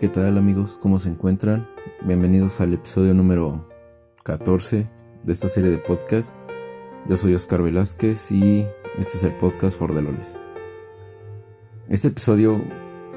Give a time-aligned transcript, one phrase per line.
[0.00, 0.78] ¿Qué tal amigos?
[0.80, 1.66] ¿Cómo se encuentran?
[2.04, 3.66] Bienvenidos al episodio número
[4.22, 4.86] 14
[5.24, 6.32] de esta serie de podcast.
[7.08, 8.64] Yo soy Oscar Velázquez y
[8.96, 10.38] este es el podcast For the Loles.
[11.88, 12.62] Este episodio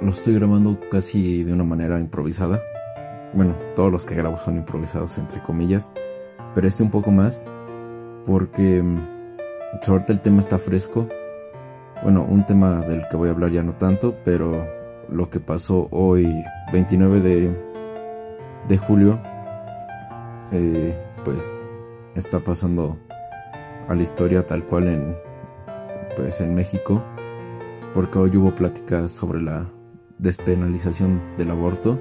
[0.02, 2.60] lo estoy grabando casi de una manera improvisada.
[3.36, 5.92] Bueno, todos los que grabo son improvisados entre comillas,
[6.56, 7.46] pero este un poco más
[8.26, 11.08] porque mm, suerte el tema está fresco.
[12.02, 14.81] Bueno, un tema del que voy a hablar ya no tanto, pero
[15.12, 17.56] lo que pasó hoy, 29 de,
[18.68, 19.20] de julio,
[20.52, 21.60] eh, pues
[22.16, 22.98] está pasando
[23.88, 25.18] a la historia tal cual en,
[26.16, 27.04] pues en México,
[27.94, 29.70] porque hoy hubo pláticas sobre la
[30.18, 32.00] despenalización del aborto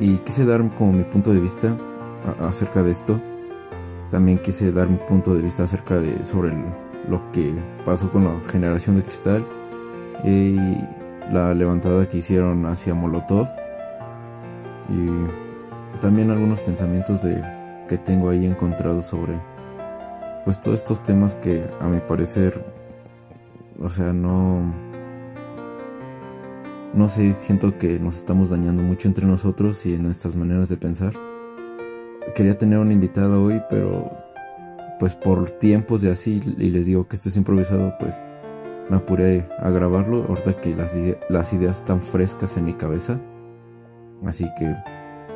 [0.00, 1.76] y quise dar como mi punto de vista
[2.40, 3.20] acerca de esto.
[4.10, 6.54] También quise dar mi punto de vista acerca de sobre
[7.08, 7.52] lo que
[7.84, 9.46] pasó con la generación de cristal
[10.24, 10.56] y
[11.32, 13.48] la levantada que hicieron hacia Molotov
[14.88, 17.42] y también algunos pensamientos de
[17.88, 19.34] que tengo ahí encontrados sobre
[20.44, 22.64] pues todos estos temas que a mi parecer
[23.80, 24.62] o sea no
[26.94, 30.78] no sé siento que nos estamos dañando mucho entre nosotros y en nuestras maneras de
[30.78, 31.12] pensar.
[32.34, 34.10] Quería tener una invitada hoy pero
[34.98, 38.20] pues por tiempos de así y les digo que esto es improvisado pues
[38.88, 40.96] me apuré a grabarlo, ahorita que las,
[41.28, 43.20] las ideas están frescas en mi cabeza.
[44.24, 44.74] Así que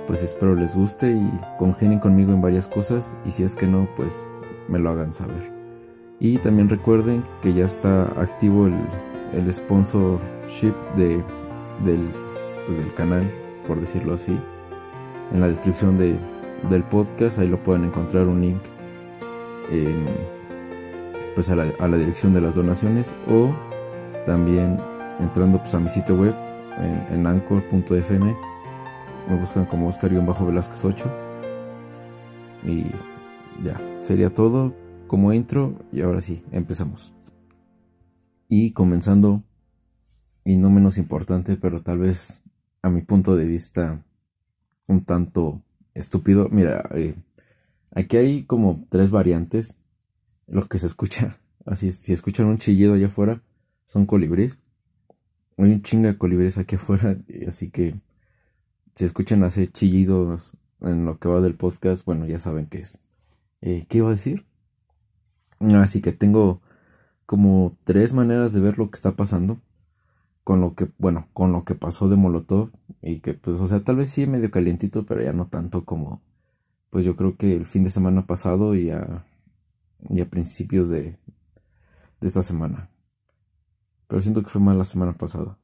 [0.07, 3.89] pues espero les guste y congenien conmigo en varias cosas y si es que no,
[3.97, 4.27] pues
[4.69, 5.53] me lo hagan saber.
[6.19, 8.75] Y también recuerden que ya está activo el,
[9.33, 11.23] el sponsorship de,
[11.85, 12.11] del,
[12.67, 13.31] pues del canal,
[13.67, 14.39] por decirlo así.
[15.33, 16.17] En la descripción de,
[16.69, 18.61] del podcast ahí lo pueden encontrar un link
[19.71, 20.07] en
[21.35, 23.55] pues a la, a la dirección de las donaciones o
[24.25, 24.79] también
[25.21, 26.35] entrando pues a mi sitio web
[26.79, 28.37] en, en anchor.fm
[29.29, 31.11] me buscan como Oscar-Velázquez 8
[32.65, 32.87] y
[33.65, 34.75] ya, sería todo
[35.07, 37.13] como intro y ahora sí, empezamos.
[38.49, 39.43] Y comenzando,
[40.45, 42.43] y no menos importante, pero tal vez
[42.83, 44.05] a mi punto de vista
[44.87, 45.63] un tanto
[45.95, 47.15] estúpido, mira, eh,
[47.95, 49.77] aquí hay como tres variantes
[50.53, 51.39] lo que se escucha.
[51.65, 53.43] Así, si escuchan un chillido allá afuera,
[53.85, 54.59] son colibríes.
[55.57, 57.17] Hay un chinga de colibríes aquí afuera,
[57.49, 57.95] así que
[58.97, 62.99] si escuchan hacer chillidos en lo que va del podcast, bueno, ya saben qué es.
[63.61, 64.45] Eh, ¿Qué iba a decir?
[65.61, 66.63] Así que tengo
[67.27, 69.61] como tres maneras de ver lo que está pasando
[70.43, 72.71] con lo que, bueno, con lo que pasó de Molotov
[73.01, 76.21] y que pues, o sea, tal vez sí medio calientito, pero ya no tanto como,
[76.91, 79.25] pues yo creo que el fin de semana pasado y a
[80.09, 81.19] y a principios de,
[82.21, 82.91] de esta semana.
[84.09, 85.59] Pero siento que fue más la semana pasada.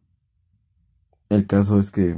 [1.28, 2.16] El caso es que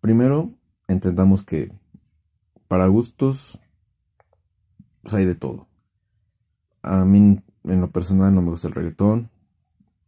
[0.00, 0.52] primero
[0.88, 1.72] entendamos que
[2.66, 3.58] para gustos
[5.02, 5.68] pues hay de todo.
[6.82, 9.30] A mí en lo personal no me gusta el reggaetón.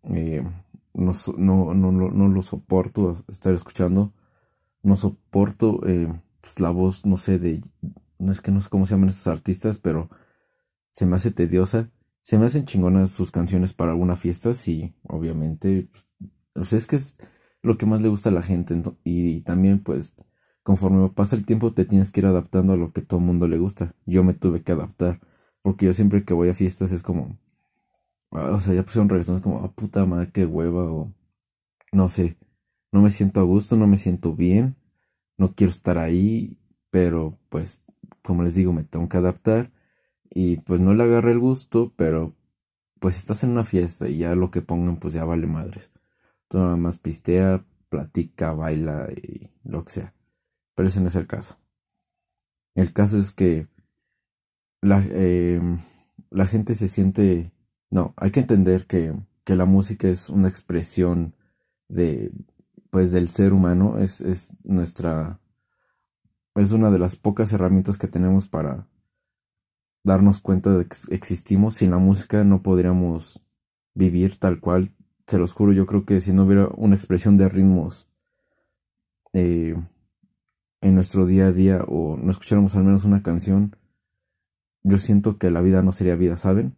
[0.03, 4.13] No, no, no, no, lo soporto estar escuchando.
[4.83, 7.63] No soporto eh, pues, la voz, no sé, de
[8.23, 10.09] no es que no sé cómo se llaman esos artistas, pero
[10.93, 11.91] se me hace tediosa.
[12.23, 15.89] Se me hacen chingonas sus canciones para alguna fiesta, sí, obviamente.
[16.63, 17.17] Sea, es que es
[17.63, 18.81] lo que más le gusta a la gente.
[19.05, 20.15] Y, también, pues,
[20.63, 23.49] conforme pasa el tiempo, te tienes que ir adaptando a lo que todo el mundo
[23.49, 23.95] le gusta.
[24.07, 25.21] Yo me tuve que adaptar.
[25.63, 27.39] Porque yo siempre que voy a fiestas es como.
[28.31, 31.13] Ah, o sea, ya pusieron reggaetón, es como, ah, puta madre, qué hueva, o.
[31.93, 32.37] No sé.
[32.93, 34.77] No me siento a gusto, no me siento bien.
[35.39, 36.59] No quiero estar ahí.
[36.91, 37.83] Pero, pues,
[38.23, 39.73] como les digo, me tengo que adaptar
[40.31, 42.35] y pues no le agarré el gusto, pero
[43.01, 45.93] pues estás en una fiesta y ya lo que pongan pues ya vale madres.
[46.49, 50.15] Tú nada más pistea, platica, baila y lo que sea.
[50.75, 51.59] Pero ese no es el caso.
[52.75, 53.69] El caso es que
[54.81, 55.79] la, em,
[56.31, 57.53] la gente se siente...
[57.91, 61.35] No, hay que entender que, que la música es una expresión
[61.89, 62.33] de
[62.93, 65.41] pues del ser humano, es, es nuestra
[66.55, 68.87] es una de las pocas herramientas que tenemos para
[70.05, 71.75] darnos cuenta de que existimos.
[71.75, 73.43] Sin la música no podríamos
[73.95, 74.91] vivir tal cual.
[75.27, 78.09] Se los juro, yo creo que si no hubiera una expresión de ritmos
[79.33, 79.75] eh,
[80.81, 83.77] en nuestro día a día o no escucháramos al menos una canción,
[84.83, 86.77] yo siento que la vida no sería vida, ¿saben?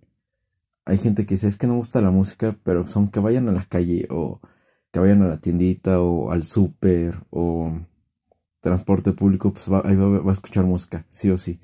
[0.84, 3.52] Hay gente que dice, es que no gusta la música, pero son que vayan a
[3.52, 4.40] la calle o
[4.92, 7.72] que vayan a la tiendita o al súper o
[8.64, 11.60] transporte público, pues va, ahí va, a escuchar música, sí o sí.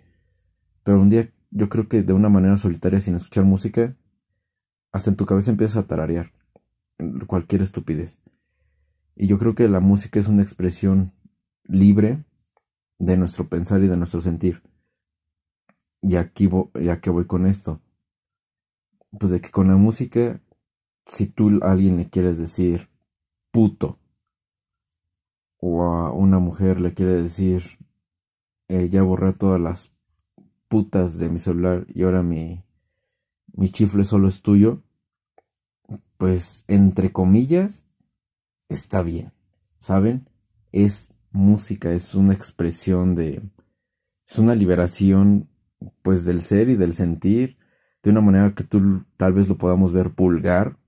[0.84, 3.96] Pero un día yo creo que de una manera solitaria, sin escuchar música,
[4.92, 6.32] hasta en tu cabeza empiezas a tararear
[7.26, 8.20] cualquier estupidez.
[9.16, 11.12] Y yo creo que la música es una expresión
[11.64, 12.22] libre
[12.98, 14.62] de nuestro pensar y de nuestro sentir.
[16.02, 17.80] Y aquí ya que voy con esto.
[19.18, 20.42] Pues de que con la música,
[21.06, 22.90] si tú a alguien le quieres decir
[23.50, 23.99] puto,
[25.60, 27.62] o a una mujer le quieres decir
[28.68, 29.92] eh, ya borré todas las
[30.68, 32.64] putas de mi celular y ahora mi,
[33.52, 34.82] mi chifle solo es tuyo,
[36.16, 37.86] pues entre comillas,
[38.68, 39.32] está bien,
[39.78, 40.28] ¿saben?
[40.72, 43.42] Es música, es una expresión de...
[44.28, 45.48] es una liberación
[46.02, 47.58] pues del ser y del sentir
[48.02, 50.78] de una manera que tú tal vez lo podamos ver vulgar,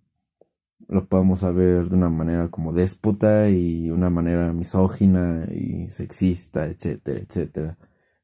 [0.92, 7.20] lo podamos ver de una manera como déspota y una manera misógina y sexista, etcétera,
[7.20, 7.78] etcétera,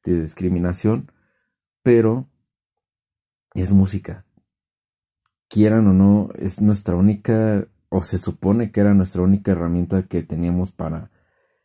[0.05, 1.11] de discriminación,
[1.83, 2.29] pero
[3.55, 4.27] es música.
[5.49, 10.23] Quieran o no, es nuestra única, o se supone que era nuestra única herramienta que
[10.23, 11.11] teníamos para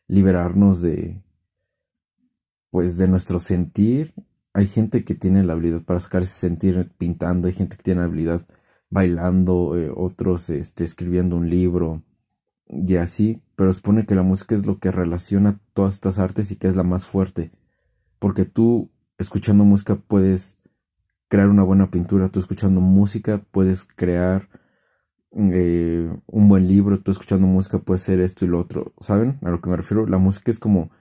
[0.08, 1.22] liberarnos de,
[2.70, 4.14] pues, de nuestro sentir.
[4.54, 8.00] Hay gente que tiene la habilidad para sacar ese sentir pintando, hay gente que tiene
[8.00, 8.46] la habilidad
[8.94, 12.04] bailando, eh, otros este, escribiendo un libro
[12.68, 16.57] y así, pero supone que la música es lo que relaciona todas estas artes y
[16.57, 17.51] que es la más fuerte,
[18.19, 20.60] porque tú escuchando música puedes
[21.28, 24.48] crear una buena pintura, tú escuchando música puedes crear
[25.31, 29.39] eh, un buen libro, tú escuchando música puede ser esto y lo otro, ¿saben?
[29.42, 30.92] A lo que me refiero, la música es como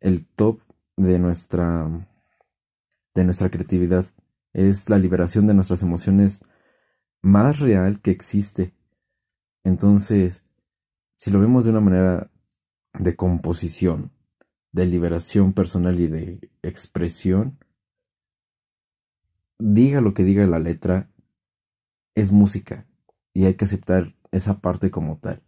[0.00, 0.60] el top
[0.96, 1.88] de nuestra
[3.14, 4.04] de nuestra creatividad,
[4.52, 6.42] es la liberación de nuestras emociones
[7.22, 8.74] más real que existe.
[9.64, 10.44] Entonces,
[11.16, 12.30] si lo vemos de una manera
[12.98, 14.10] de composición,
[14.72, 17.58] de liberación personal y de expresión,
[19.58, 21.10] diga lo que diga la letra,
[22.14, 22.86] es música
[23.34, 25.42] y hay que aceptar esa parte como tal.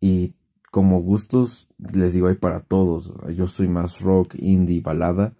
[0.00, 0.34] Y
[0.70, 3.14] como gustos, les digo, hay para todos.
[3.34, 5.34] Yo soy más rock, indie, balada.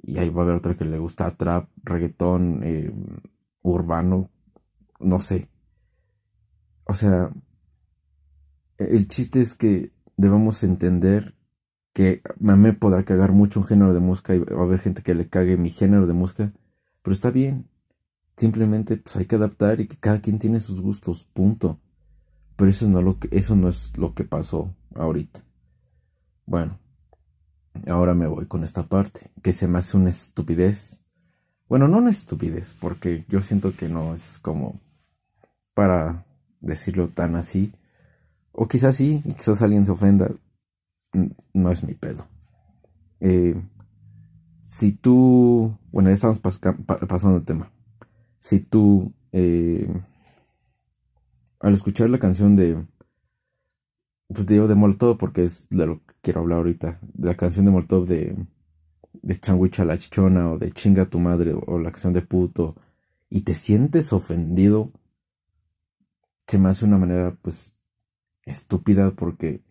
[0.00, 2.92] Y ahí va a haber otra que le gusta trap, reggaetón, eh,
[3.62, 4.30] urbano,
[4.98, 5.48] no sé.
[6.84, 7.30] O sea,
[8.78, 11.34] el chiste es que debemos entender
[11.92, 15.02] que a mí podrá cagar mucho un género de música y va a haber gente
[15.02, 16.52] que le cague mi género de música,
[17.02, 17.68] pero está bien.
[18.36, 21.80] Simplemente pues hay que adaptar y que cada quien tiene sus gustos, punto.
[22.56, 25.44] Pero eso no, lo que, eso no es lo que pasó ahorita.
[26.46, 26.78] Bueno,
[27.88, 31.04] ahora me voy con esta parte, que se me hace una estupidez.
[31.68, 34.80] Bueno, no una estupidez, porque yo siento que no es como
[35.78, 36.26] para
[36.60, 37.72] decirlo tan así.
[38.50, 40.28] O quizás sí, quizás alguien se ofenda.
[41.52, 42.26] No es mi pedo.
[43.20, 43.54] Eh,
[44.60, 47.70] si tú, bueno, ya estamos pasando el tema.
[48.38, 49.88] Si tú, eh,
[51.60, 52.84] al escuchar la canción de,
[54.26, 57.66] pues digo de Molotov, porque es de lo que quiero hablar ahorita, de la canción
[57.66, 58.34] de Molotov de,
[59.12, 62.74] de Changuicha la chichona, o de Chinga tu madre, o la canción de puto,
[63.30, 64.90] y te sientes ofendido
[66.48, 67.76] se me hace una manera pues
[68.42, 69.62] estúpida porque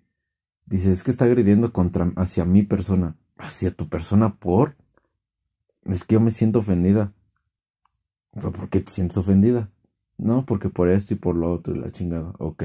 [0.65, 4.77] dices es que está agrediendo contra hacia mi persona, hacia tu persona por
[5.87, 7.13] es que yo me siento ofendida.
[8.31, 9.71] ¿Pero por qué te sientes ofendida?
[10.17, 12.33] No, porque por esto y por lo otro y la chingada.
[12.39, 12.63] Ok.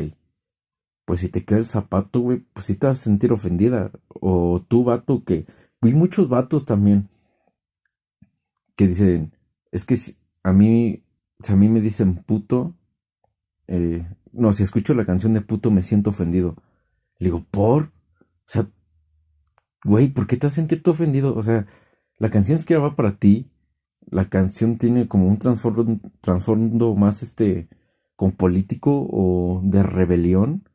[1.05, 3.91] Pues si te queda el zapato, güey, pues si te vas a sentir ofendida.
[4.09, 5.47] O tú, vato, que...
[5.81, 7.09] Vi muchos vatos también
[8.77, 9.37] que dicen,
[9.73, 9.97] es que
[10.45, 11.05] a mí,
[11.43, 12.77] si a mí me dicen puto,
[13.69, 16.57] eh, no, si escucho la canción de puto me siento ofendido.
[17.19, 17.85] Le digo, ¿por?
[17.85, 17.91] O
[18.47, 18.69] sea,
[19.85, 21.35] güey, ¿por qué te has sentido ofendido?
[21.37, 21.67] O sea,
[22.19, 23.51] la canción es que va para ti.
[24.11, 27.69] La canción tiene como un trasfondo más este,
[28.17, 30.69] con político o de rebelión.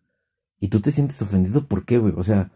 [0.59, 2.13] Y tú te sientes ofendido, ¿por qué, güey?
[2.17, 2.51] O sea,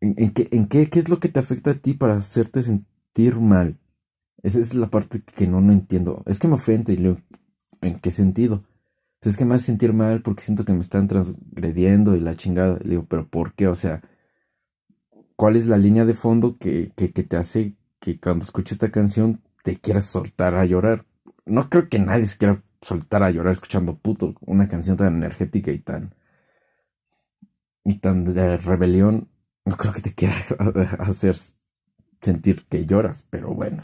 [0.00, 3.36] ¿en, qué, en qué, qué es lo que te afecta a ti para hacerte sentir
[3.40, 3.78] mal?
[4.42, 6.22] Esa es la parte que no, no entiendo.
[6.26, 7.16] Es que me ofende y le
[7.80, 8.62] ¿en qué sentido?
[9.22, 12.78] Es que me hace sentir mal porque siento que me están transgrediendo y la chingada.
[12.82, 13.68] Le digo, pero ¿por qué?
[13.68, 14.02] O sea,
[15.36, 19.40] ¿cuál es la línea de fondo que, que, te hace que cuando escuches esta canción
[19.62, 21.06] te quieras soltar a llorar?
[21.46, 25.70] No creo que nadie se quiera soltar a llorar escuchando puto una canción tan energética
[25.70, 26.14] y tan
[27.84, 29.28] y tan de rebelión.
[29.64, 30.34] No creo que te quiera
[30.98, 31.36] hacer
[32.20, 33.82] sentir que lloras, pero bueno,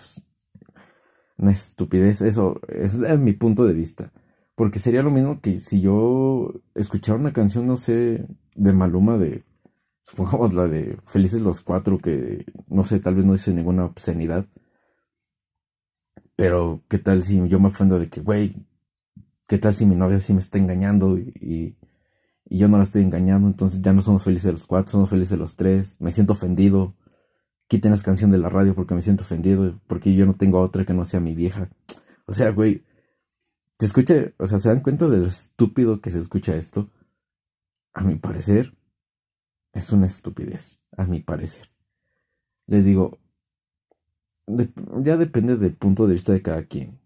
[1.36, 2.22] una estupidez.
[2.22, 4.12] Eso, ese es mi punto de vista.
[4.58, 9.44] Porque sería lo mismo que si yo escuchara una canción, no sé, de Maluma, de,
[10.02, 14.46] supongamos la de Felices los Cuatro, que no sé, tal vez no dice ninguna obscenidad.
[16.34, 18.56] Pero, ¿qué tal si yo me ofendo de que, güey,
[19.46, 21.76] qué tal si mi novia sí me está engañando y,
[22.44, 25.38] y yo no la estoy engañando, entonces ya no somos felices los cuatro, somos felices
[25.38, 26.96] los tres, me siento ofendido,
[27.68, 30.84] quiten esa canción de la radio porque me siento ofendido, porque yo no tengo otra
[30.84, 31.70] que no sea mi vieja.
[32.26, 32.82] O sea, güey,
[33.78, 36.90] se escucha, o sea, ¿se dan cuenta de lo estúpido que se escucha esto?
[37.94, 38.76] A mi parecer,
[39.72, 41.68] es una estupidez, a mi parecer.
[42.66, 43.18] Les digo,
[45.02, 46.98] ya depende del punto de vista de cada quien.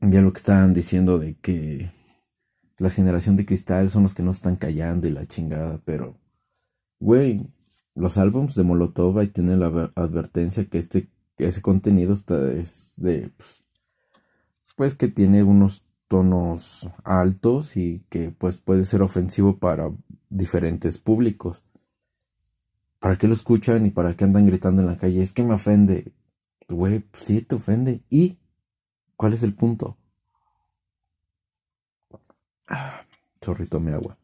[0.00, 1.90] Ya lo que estaban diciendo de que
[2.78, 6.18] la generación de cristal son los que no están callando y la chingada, pero,
[6.98, 7.46] güey,
[7.94, 13.32] los álbums de Molotov ahí tienen la advertencia que este ese contenido está es de
[13.36, 13.63] pues,
[14.74, 19.90] pues, que tiene unos tonos altos y que pues puede ser ofensivo para
[20.28, 21.64] diferentes públicos.
[22.98, 25.22] ¿Para qué lo escuchan y para qué andan gritando en la calle?
[25.22, 26.12] Es que me ofende.
[26.68, 28.02] Güey, pues sí te ofende.
[28.08, 28.38] ¿Y
[29.16, 29.98] cuál es el punto?
[32.68, 33.02] Ah,
[33.40, 34.16] chorrito me agua.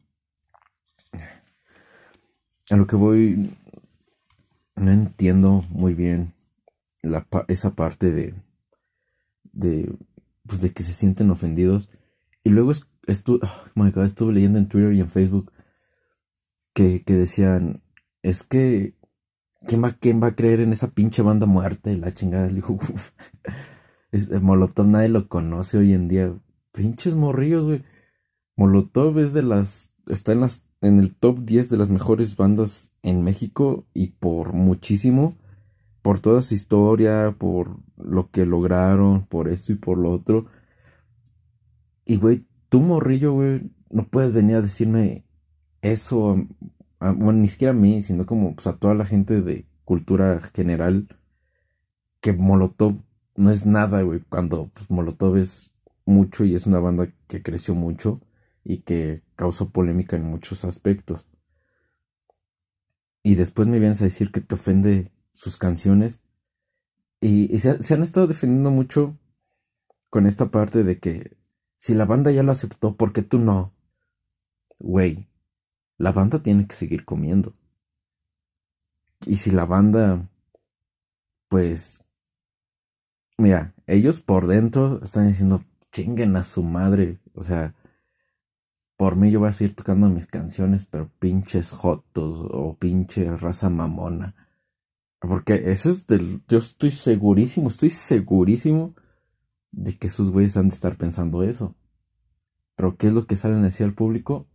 [2.71, 3.53] A lo que voy,
[4.75, 6.33] no entiendo muy bien
[7.03, 8.33] la, esa parte de,
[9.51, 9.93] de,
[10.47, 11.89] pues de que se sienten ofendidos.
[12.43, 12.71] Y luego
[13.07, 13.39] estuve,
[13.75, 15.51] oh estuve leyendo en Twitter y en Facebook
[16.73, 17.83] que, que decían,
[18.23, 18.95] es que,
[19.67, 21.91] ¿quién va, ¿quién va a creer en esa pinche banda muerta?
[21.91, 22.77] Y la chingada, le dijo,
[24.11, 26.33] es, Molotov nadie lo conoce hoy en día.
[26.71, 27.83] Pinches morrillos, güey.
[28.55, 32.91] Molotov es de las, está en las en el top 10 de las mejores bandas
[33.03, 35.37] en México y por muchísimo,
[36.01, 40.47] por toda su historia, por lo que lograron, por esto y por lo otro.
[42.05, 45.25] Y güey, tú morrillo, güey, no puedes venir a decirme
[45.81, 46.47] eso,
[46.99, 51.07] bueno, ni siquiera a mí, sino como pues, a toda la gente de cultura general,
[52.21, 52.95] que Molotov
[53.35, 55.73] no es nada, güey, cuando pues, Molotov es
[56.05, 58.19] mucho y es una banda que creció mucho
[58.63, 61.27] y que causó polémica en muchos aspectos.
[63.23, 66.21] Y después me vienes a decir que te ofende sus canciones.
[67.19, 69.17] Y, se, han estado defendiendo mucho
[70.09, 71.37] con esta parte de que
[71.77, 73.73] si la banda ya lo aceptó, ¿por qué tú no?
[74.79, 75.27] Güey,
[75.97, 77.53] la banda tiene que seguir comiendo.
[79.25, 80.27] Y si la banda,
[81.47, 82.03] pues,
[83.37, 87.19] mira, ellos por dentro están diciendo, chinguen a su madre.
[87.33, 87.75] O sea,
[88.97, 93.69] por mí yo voy a seguir tocando mis canciones, pero pinches jotos o pinche raza
[93.69, 94.40] mamona.
[95.21, 96.41] Porque eso es del.
[96.47, 98.95] Yo estoy segurísimo, estoy segurísimo
[99.71, 101.75] de que esos güeyes han de estar pensando eso.
[102.75, 104.47] Pero ¿qué es lo que salen así al público?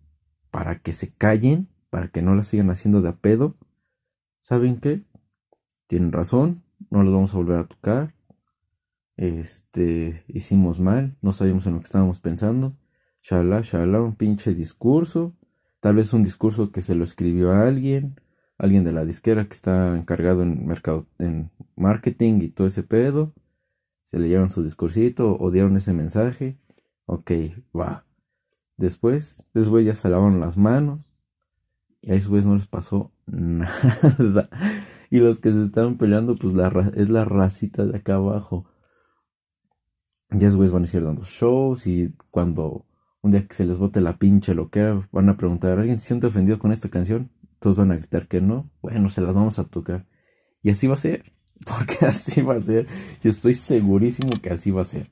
[0.50, 3.56] Para que se callen, para que no la sigan haciendo de a pedo.
[4.42, 5.04] ¿Saben qué?
[5.86, 8.14] Tienen razón, no los vamos a volver a tocar.
[9.16, 12.76] Este, hicimos mal, no sabíamos en lo que estábamos pensando
[13.28, 15.34] shala, shala, un pinche discurso,
[15.80, 18.20] tal vez un discurso que se lo escribió a alguien,
[18.58, 23.34] alguien de la disquera que está encargado en mercado, en marketing y todo ese pedo,
[24.04, 26.58] se leyeron su discursito o dieron ese mensaje,
[27.06, 27.30] ok,
[27.76, 28.06] va.
[28.76, 31.06] Después, después ya se lavaron las manos
[32.02, 34.48] y a esos no les pasó nada.
[35.10, 38.66] Y los que se estaban peleando, pues la es la racita de acá abajo.
[40.30, 42.84] Ya esos van a ir dando shows y cuando
[43.22, 45.98] un día que se les bote la pinche lo que era, van a preguntar, ¿alguien
[45.98, 47.30] se siente ofendido con esta canción?
[47.58, 48.70] Todos van a gritar que no.
[48.82, 50.06] Bueno, se las vamos a tocar.
[50.62, 51.32] Y así va a ser.
[51.64, 52.86] Porque así va a ser.
[53.22, 55.10] Y estoy segurísimo que así va a ser.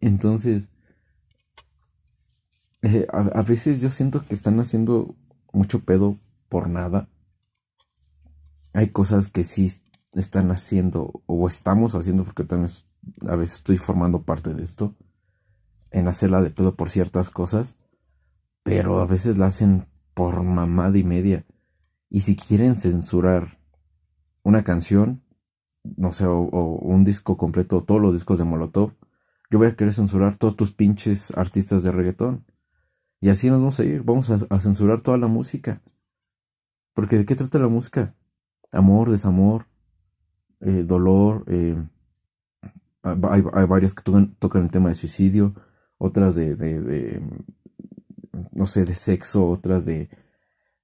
[0.00, 0.68] Entonces,
[2.82, 5.14] eh, a, veces yo siento que están haciendo
[5.52, 6.16] mucho pedo
[6.48, 7.08] por nada.
[8.72, 9.70] Hay cosas que sí
[10.12, 12.70] están haciendo o estamos haciendo porque también
[13.28, 14.96] a veces estoy formando parte de esto
[15.90, 17.76] en hacerla de pedo por ciertas cosas,
[18.62, 21.46] pero a veces la hacen por mamada y media.
[22.08, 23.60] Y si quieren censurar
[24.42, 25.22] una canción,
[25.96, 28.94] no sé, o, un disco completo, todos los discos de Molotov,
[29.50, 32.44] yo voy a querer censurar todos tus pinches artistas de reggaetón.
[33.20, 35.82] Y así nos vamos a ir, vamos a, censurar toda la música.
[36.94, 38.14] Porque ¿de qué trata la música?
[38.72, 39.66] Amor, desamor,
[40.60, 41.76] eh, dolor, eh,
[43.02, 45.54] hay, hay, varias que tocan, tocan el tema de suicidio,
[45.98, 47.22] otras de,
[48.60, 50.10] no sé, de sexo, otras de,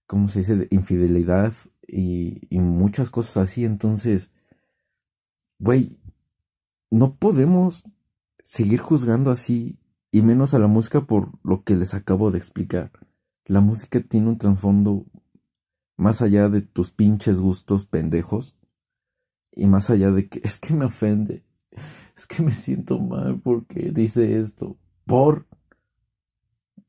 [0.06, 1.52] ¿cómo se dice?, de infidelidad
[1.86, 3.66] y, y muchas cosas así.
[3.66, 4.30] Entonces,
[5.58, 5.98] güey,
[6.90, 7.84] no podemos
[8.42, 9.78] seguir juzgando así
[10.10, 12.92] y menos a la música por lo que les acabo de explicar.
[13.44, 15.04] La música tiene un trasfondo
[15.98, 18.56] más allá de tus pinches gustos pendejos
[19.52, 21.44] y más allá de que es que me ofende,
[22.16, 25.46] es que me siento mal porque dice esto por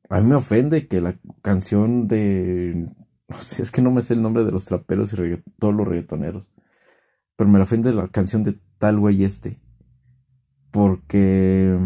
[0.09, 2.89] A mí me ofende que la canción de...
[3.59, 6.51] Es que no me sé el nombre de los traperos y todos los reggaetoneros.
[7.35, 9.59] Pero me ofende la canción de tal güey este.
[10.71, 11.77] Porque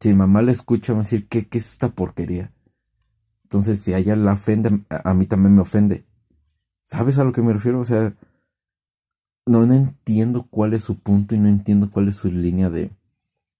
[0.00, 2.52] si mi mamá la escucha, va a decir, ¿qué, qué es esta porquería?
[3.44, 6.04] Entonces, si ella la ofende, a, mí también me ofende.
[6.84, 7.80] ¿Sabes a lo que me refiero?
[7.80, 8.14] O sea,
[9.46, 12.90] no entiendo cuál es su punto y no entiendo cuál es su línea de,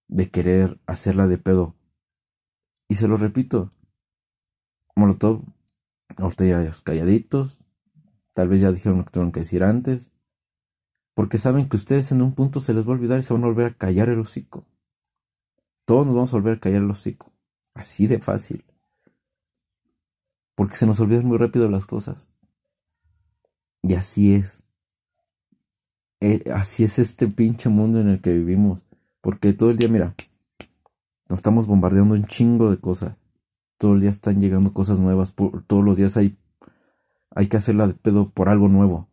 [0.07, 1.75] de querer hacerla de pedo.
[2.87, 3.71] Y se lo repito,
[4.99, 5.43] Molotov,
[6.17, 7.61] ahorita ya calladitos,
[8.35, 10.11] tal vez ya dijeron lo que tuvieron que decir antes,
[11.15, 13.43] porque saben que ustedes en un punto se les va a olvidar y se van
[13.45, 14.65] a volver a callar el hocico.
[15.85, 17.33] Todos nos vamos a volver a callar el hocico.
[17.75, 18.65] Así de fácil.
[20.55, 22.29] Porque se nos olvidan muy rápido las cosas.
[23.83, 24.65] Y así es.
[26.21, 28.85] Eh, así es este pinche mundo en el que vivimos.
[29.21, 30.15] Porque todo el día, mira,
[31.29, 33.17] nos estamos bombardeando un chingo de cosas.
[33.79, 35.35] Todo el día están llegando cosas nuevas.
[35.35, 36.37] todos los días hay,
[37.31, 39.09] hay que hacerla de pedo por algo nuevo.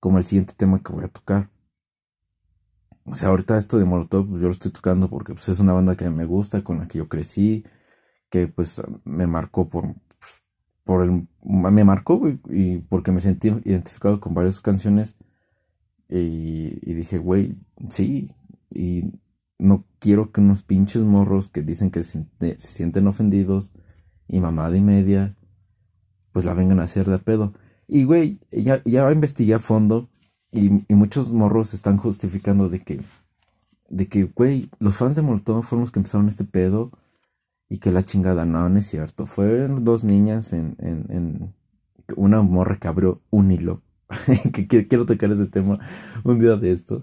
[0.00, 1.50] Como el siguiente tema que voy a tocar.
[3.04, 5.72] O sea, ahorita esto de Molotov pues, yo lo estoy tocando porque pues, es una
[5.72, 7.64] banda que me gusta, con la que yo crecí,
[8.30, 9.94] que pues me marcó por,
[10.84, 11.26] por el...
[11.42, 15.16] Me marcó y porque me sentí identificado con varias canciones
[16.14, 17.56] y, dije, güey,
[17.88, 18.34] sí,
[18.70, 19.12] y
[19.58, 22.26] no quiero que unos pinches morros que dicen que se
[22.58, 23.72] sienten ofendidos
[24.32, 25.36] y mamada y media,
[26.32, 27.52] pues la vengan a hacer de pedo.
[27.86, 30.08] Y güey, ya, ya investigué a fondo
[30.50, 33.00] y, muchos morros están justificando de que,
[33.90, 36.90] de que, güey, los fans de Molotov fueron los que empezaron este pedo
[37.68, 39.26] y que la chingada, no, no es cierto.
[39.26, 41.54] Fueron dos niñas en, en, en
[42.16, 43.82] una morra que abrió un hilo.
[44.52, 45.78] que, quiero tocar ese tema
[46.24, 47.02] un día de estos.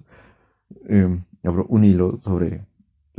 [0.88, 2.65] Em, abrió un hilo sobre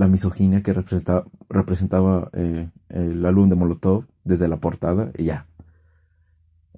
[0.01, 5.47] la misoginia que representaba, eh, el álbum de Molotov desde la portada y ya.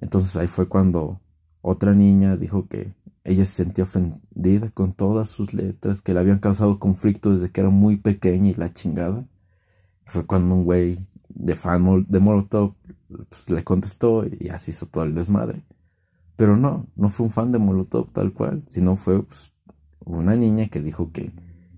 [0.01, 1.21] Entonces ahí fue cuando
[1.61, 6.39] otra niña dijo que ella se sentía ofendida con todas sus letras, que le habían
[6.39, 9.25] causado conflicto desde que era muy pequeña y la chingada.
[10.05, 12.73] Fue cuando un güey de fan de Molotov
[13.07, 15.63] pues, le contestó y así hizo todo el desmadre.
[16.35, 19.53] Pero no, no fue un fan de Molotov tal cual, sino fue pues,
[20.03, 21.31] una niña que dijo que,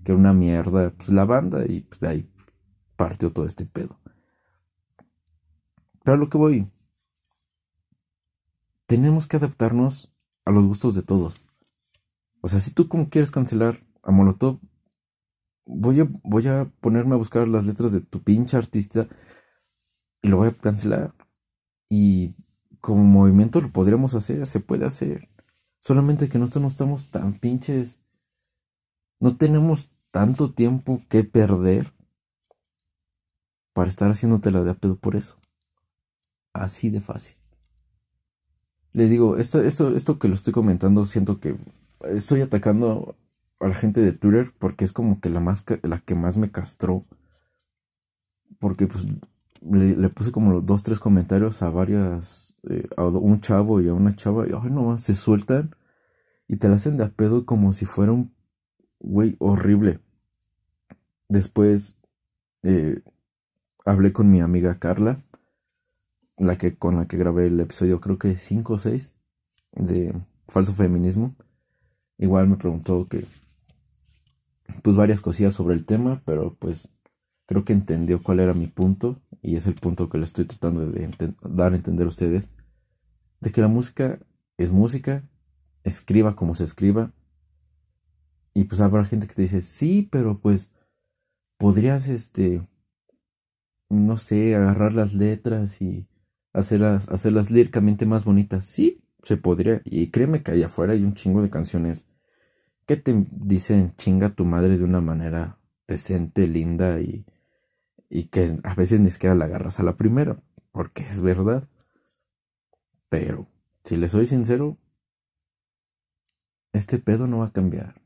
[0.06, 2.30] que era una mierda pues, la banda y pues, de ahí
[2.94, 3.98] partió todo este pedo.
[6.04, 6.70] Pero a lo que voy,
[8.86, 10.14] tenemos que adaptarnos
[10.44, 11.40] a los gustos de todos.
[12.40, 14.60] O sea, si tú como quieres cancelar a Molotov,
[15.64, 19.08] voy a, voy a ponerme a buscar las letras de tu pinche artista
[20.22, 21.16] y lo voy a cancelar.
[21.88, 22.36] Y
[22.80, 25.28] como movimiento lo podríamos hacer, se puede hacer.
[25.80, 27.98] Solamente que nosotros no estamos tan pinches.
[29.18, 31.92] No tenemos tanto tiempo que perder
[33.74, 35.36] para estar haciéndote la de a pedo por eso.
[36.54, 37.36] Así de fácil
[38.96, 41.54] les digo, esto, esto, esto que lo estoy comentando, siento que
[42.00, 43.14] estoy atacando
[43.60, 46.50] a la gente de Twitter porque es como que la, más, la que más me
[46.50, 47.04] castró.
[48.58, 49.06] Porque pues
[49.70, 53.92] le, puse como los dos, tres comentarios a varias, eh, a un chavo y a
[53.92, 55.76] una chava y ay no, se sueltan
[56.48, 58.34] y te la hacen de a pedo como si fuera un
[58.98, 60.00] güey horrible.
[61.28, 61.96] Después
[62.62, 63.02] eh,
[63.84, 65.18] hablé con mi amiga Carla
[66.38, 69.16] la que con la que grabé el episodio, creo que 5 o 6
[69.72, 70.14] de
[70.48, 71.34] falso feminismo.
[72.18, 73.24] Igual me preguntó que
[74.82, 76.88] pues varias cosillas sobre el tema, pero pues
[77.46, 80.88] creo que entendió cuál era mi punto y es el punto que le estoy tratando
[80.90, 81.08] de
[81.42, 82.50] dar a entender a ustedes
[83.40, 84.18] de que la música
[84.56, 85.22] es música,
[85.84, 87.12] escriba como se escriba
[88.54, 90.70] y pues habrá gente que te dice, "Sí, pero pues
[91.58, 92.62] podrías este
[93.88, 96.08] no sé, agarrar las letras y
[96.52, 98.66] hacerlas, hacerlas líricamente más bonitas.
[98.66, 99.80] Sí, se podría.
[99.84, 102.08] Y créeme que allá afuera hay un chingo de canciones
[102.86, 107.26] que te dicen chinga tu madre de una manera decente, linda y,
[108.08, 110.42] y que a veces ni siquiera la agarras a la primera,
[110.72, 111.68] porque es verdad.
[113.08, 113.46] Pero,
[113.84, 114.78] si le soy sincero,
[116.72, 118.00] este pedo no va a cambiar.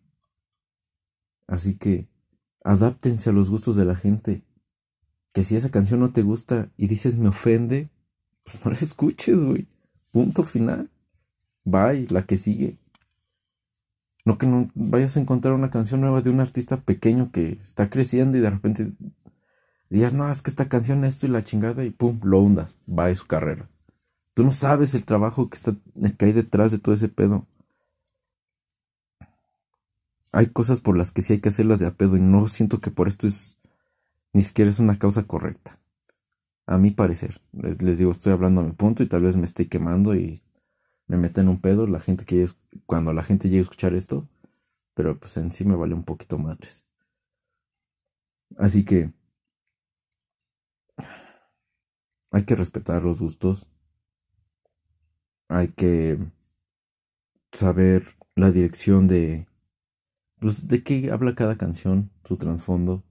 [1.46, 2.09] Así que,
[2.64, 4.42] adáptense a los gustos de la gente.
[5.32, 7.88] Que si esa canción no te gusta y dices me ofende,
[8.44, 9.68] pues no la escuches, güey.
[10.10, 10.90] Punto final.
[11.64, 12.78] Bye, la que sigue.
[14.24, 17.88] No que no vayas a encontrar una canción nueva de un artista pequeño que está
[17.88, 18.92] creciendo y de repente
[19.88, 22.76] digas, no, es que esta canción esto y la chingada y pum, lo hundas.
[22.88, 23.68] Va su carrera.
[24.34, 25.74] Tú no sabes el trabajo que, está,
[26.18, 27.46] que hay detrás de todo ese pedo.
[30.32, 32.78] Hay cosas por las que sí hay que hacerlas de a pedo y no siento
[32.78, 33.58] que por esto es
[34.32, 35.78] ni siquiera es una causa correcta.
[36.66, 37.40] A mi parecer.
[37.52, 40.40] Les, digo, estoy hablando a mi punto y tal vez me estoy quemando y
[41.08, 42.48] me meta en un pedo la gente que
[42.86, 44.24] cuando la gente llegue a escuchar esto.
[44.94, 46.86] Pero pues en sí me vale un poquito madres.
[48.56, 49.12] Así que
[52.30, 53.66] hay que respetar los gustos.
[55.48, 56.18] Hay que
[57.50, 58.04] saber
[58.36, 59.48] la dirección de
[60.40, 63.04] pues, de qué habla cada canción, su trasfondo.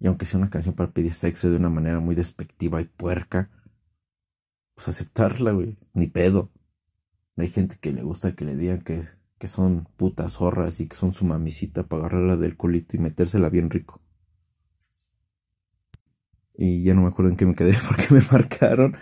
[0.00, 3.50] Y aunque sea una canción para pedir sexo de una manera muy despectiva y puerca,
[4.74, 5.76] pues aceptarla, güey.
[5.94, 6.50] Ni pedo.
[7.36, 9.02] Hay gente que le gusta que le digan que,
[9.38, 13.48] que son putas zorras y que son su mamicita para agarrarla del culito y metérsela
[13.48, 14.00] bien rico.
[16.56, 18.96] Y ya no me acuerdo en qué me quedé porque me marcaron.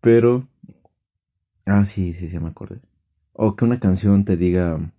[0.00, 0.48] Pero.
[1.64, 2.80] Ah, sí, sí, sí, me acordé.
[3.32, 4.92] O que una canción te diga.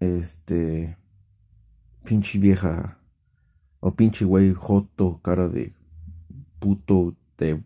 [0.00, 0.96] Este.
[2.04, 2.98] Pinche vieja.
[3.80, 5.74] O pinche güey joto, cara de
[6.58, 7.14] puto.
[7.36, 7.62] Te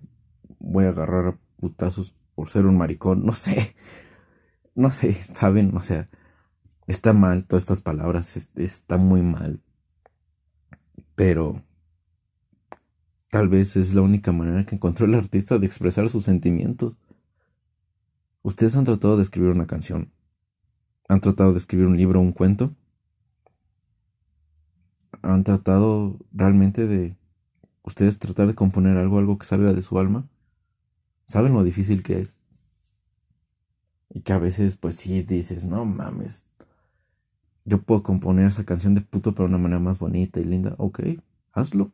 [0.59, 3.25] voy a agarrar a putazos por ser un maricón.
[3.25, 3.77] No sé.
[4.75, 5.77] No sé, ¿saben?
[5.77, 6.11] O sea.
[6.87, 8.51] Está mal todas estas palabras.
[8.57, 9.63] Está muy mal.
[11.15, 11.63] Pero.
[13.31, 16.99] Tal vez es la única manera que encontró el artista de expresar sus sentimientos.
[18.43, 20.13] ¿Ustedes han tratado de escribir una canción?
[21.09, 22.75] ¿Han tratado de escribir un libro un cuento?
[25.23, 27.17] ¿Han tratado realmente de
[27.83, 30.27] ustedes tratar de componer algo, algo que salga de su alma?
[31.27, 32.37] ¿Saben lo difícil que es?
[34.11, 36.45] Y que a veces, pues sí, dices, no mames.
[37.65, 40.75] Yo puedo componer esa canción de puto pero de una manera más bonita y linda.
[40.79, 41.01] Ok,
[41.53, 41.93] hazlo.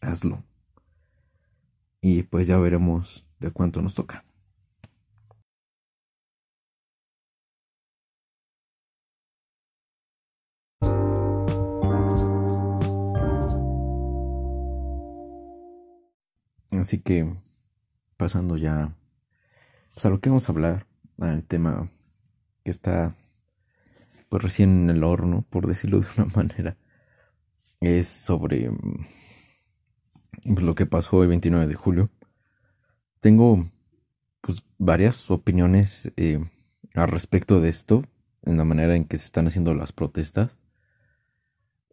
[0.00, 0.42] Hazlo.
[2.00, 4.25] Y pues ya veremos de cuánto nos toca.
[16.78, 17.32] Así que,
[18.16, 18.94] pasando ya
[19.94, 20.86] pues, a lo que vamos a hablar,
[21.18, 21.90] al tema
[22.64, 23.14] que está
[24.28, 26.76] pues recién en el horno, por decirlo de una manera,
[27.80, 28.70] es sobre
[30.44, 32.10] pues, lo que pasó el 29 de julio.
[33.20, 33.70] Tengo
[34.40, 36.44] pues varias opiniones eh,
[36.94, 38.02] al respecto de esto,
[38.42, 40.58] en la manera en que se están haciendo las protestas.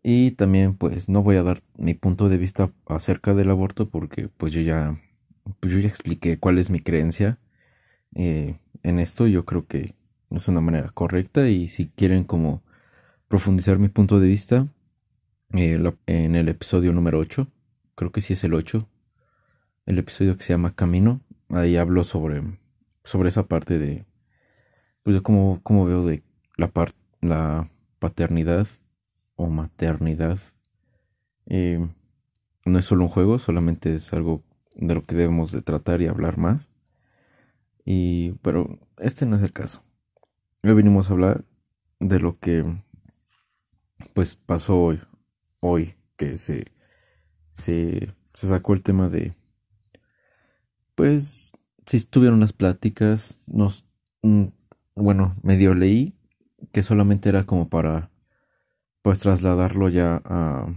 [0.03, 4.27] Y también pues no voy a dar mi punto de vista acerca del aborto porque
[4.27, 4.99] pues yo ya,
[5.61, 7.39] pues yo ya expliqué cuál es mi creencia
[8.13, 9.27] eh, en esto.
[9.27, 9.95] Yo creo que
[10.29, 12.63] es una manera correcta y si quieren como
[13.29, 14.67] profundizar mi punto de vista
[15.53, 17.47] eh, en el episodio número 8,
[17.95, 18.89] creo que sí es el 8,
[19.85, 22.43] el episodio que se llama Camino, ahí hablo sobre,
[23.05, 24.05] sobre esa parte de,
[25.03, 26.23] pues de cómo, cómo veo de
[26.57, 26.71] la,
[27.21, 28.67] la paternidad
[29.35, 30.39] o maternidad
[32.65, 34.43] no es solo un juego, solamente es algo
[34.75, 36.69] de lo que debemos de tratar y hablar más.
[37.85, 39.83] Y pero este no es el caso.
[40.63, 41.45] Hoy venimos a hablar
[41.99, 42.65] de lo que
[44.13, 45.01] pues pasó hoy,
[45.59, 46.65] hoy que se
[47.51, 49.35] se, se sacó el tema de
[50.95, 51.51] pues
[51.85, 53.85] si tuvieron unas pláticas, nos
[54.21, 54.45] mm,
[54.95, 56.15] bueno, medio leí
[56.71, 58.12] que solamente era como para
[59.03, 60.73] pues trasladarlo ya a,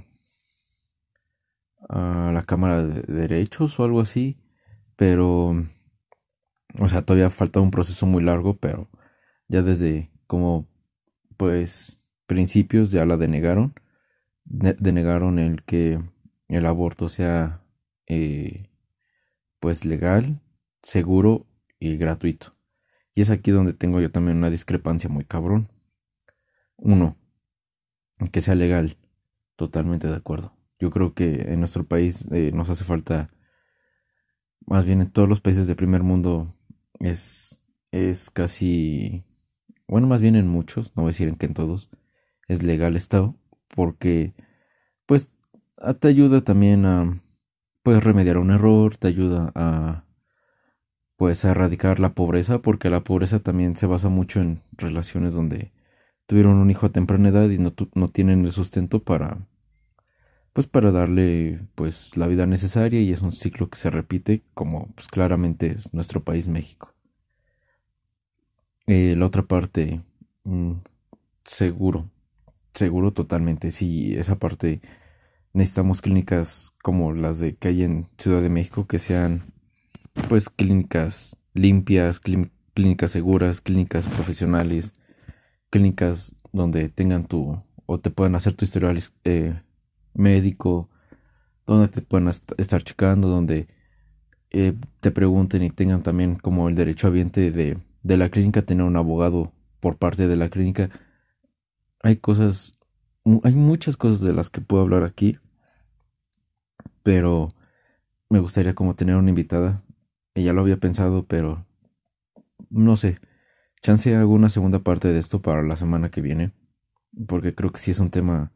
[1.88, 4.36] a la Cámara de Derechos o algo así,
[4.96, 5.64] pero,
[6.78, 8.90] o sea, todavía falta un proceso muy largo, pero
[9.48, 10.68] ya desde como,
[11.36, 13.74] pues, principios ya la denegaron,
[14.44, 16.00] denegaron el que
[16.48, 17.62] el aborto sea,
[18.08, 18.70] eh,
[19.60, 20.42] pues, legal,
[20.82, 21.46] seguro
[21.78, 22.54] y gratuito.
[23.14, 25.68] Y es aquí donde tengo yo también una discrepancia muy cabrón.
[26.76, 27.16] Uno,
[28.32, 28.96] que sea legal.
[29.56, 30.52] Totalmente de acuerdo.
[30.78, 33.30] Yo creo que en nuestro país eh, nos hace falta,
[34.66, 36.54] más bien en todos los países de primer mundo,
[37.00, 37.60] es,
[37.92, 39.24] es casi,
[39.88, 41.90] bueno, más bien en muchos, no voy a decir en que en todos,
[42.48, 43.36] es legal esto,
[43.68, 44.34] porque
[45.06, 45.30] pues
[46.00, 47.22] te ayuda también a,
[47.82, 50.04] puedes remediar un error, te ayuda a,
[51.16, 55.72] pues a erradicar la pobreza, porque la pobreza también se basa mucho en relaciones donde
[56.26, 59.46] tuvieron un hijo a temprana edad y no, no tienen el sustento para
[60.52, 64.90] pues para darle pues la vida necesaria y es un ciclo que se repite como
[64.94, 66.94] pues claramente es nuestro país México.
[68.86, 70.00] Eh, la otra parte,
[70.44, 70.72] mm,
[71.44, 72.10] seguro,
[72.72, 74.80] seguro totalmente, sí, esa parte
[75.52, 79.42] necesitamos clínicas como las de que hay en Ciudad de México que sean
[80.30, 82.18] pues clínicas limpias,
[82.72, 84.94] clínicas seguras, clínicas profesionales,
[85.76, 89.60] clínicas donde tengan tu o te puedan hacer tu historial eh,
[90.14, 90.88] médico,
[91.66, 93.68] donde te puedan estar checando, donde
[94.50, 98.86] eh, te pregunten y tengan también como el derecho habiente de, de la clínica tener
[98.86, 100.88] un abogado por parte de la clínica.
[102.02, 102.78] Hay cosas,
[103.42, 105.38] hay muchas cosas de las que puedo hablar aquí,
[107.02, 107.54] pero
[108.30, 109.84] me gustaría como tener una invitada.
[110.34, 111.66] Ella lo había pensado, pero
[112.70, 113.18] no sé.
[113.86, 116.50] Chance hago una segunda parte de esto para la semana que viene,
[117.28, 118.50] porque creo que sí es un tema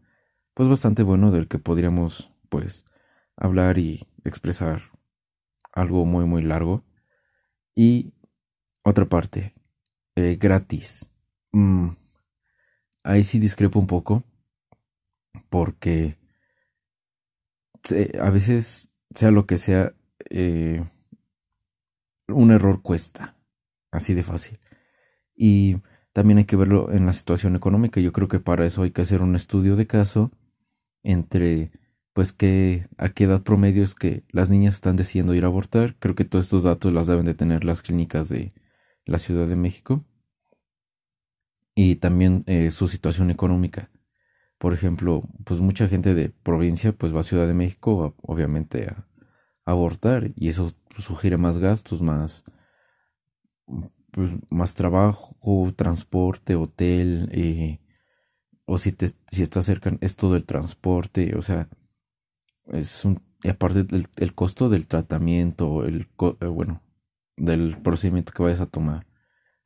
[0.55, 2.85] pues bastante bueno del que podríamos pues
[3.37, 4.81] hablar y expresar
[5.73, 6.85] algo muy muy largo.
[7.77, 8.13] Y
[8.83, 9.55] otra parte,
[10.17, 11.09] eh, gratis.
[11.53, 11.91] Mm,
[13.05, 14.25] ahí sí discrepo un poco,
[15.49, 16.19] porque
[18.21, 19.95] a veces, sea lo que sea,
[20.29, 20.85] eh,
[22.27, 23.37] un error cuesta,
[23.93, 24.59] así de fácil.
[25.43, 25.79] Y
[26.13, 27.99] también hay que verlo en la situación económica.
[27.99, 30.31] Yo creo que para eso hay que hacer un estudio de caso
[31.03, 31.71] entre
[32.13, 35.97] pues que a qué edad promedio es que las niñas están decidiendo ir a abortar.
[35.99, 38.53] Creo que todos estos datos las deben de tener las clínicas de
[39.07, 40.05] la Ciudad de México.
[41.75, 43.91] Y también eh, su situación económica.
[44.59, 49.07] Por ejemplo, pues mucha gente de provincia pues va a Ciudad de México obviamente a,
[49.65, 52.45] abortar y eso sugiere más gastos, más
[54.13, 55.37] pues, más trabajo,
[55.77, 57.81] transporte, hotel, eh,
[58.67, 61.69] o si te si estás cerca es todo el transporte, o sea,
[62.67, 66.09] es un y aparte del el costo del tratamiento, el
[66.41, 66.83] eh, bueno,
[67.37, 69.07] del procedimiento que vayas a tomar.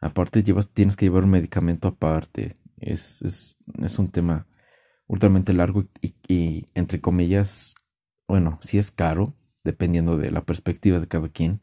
[0.00, 2.56] Aparte llevas tienes que llevar un medicamento aparte.
[2.78, 4.46] Es, es, es un tema
[5.06, 5.84] ultramente largo
[6.28, 7.74] y, entre comillas,
[8.28, 11.60] bueno, sí es caro, dependiendo de la perspectiva de cada quien.